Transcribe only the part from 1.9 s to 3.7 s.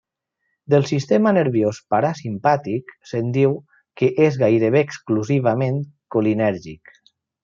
parasimpàtic se'n diu